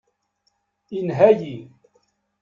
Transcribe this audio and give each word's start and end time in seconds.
Inha-yi. 0.97 1.55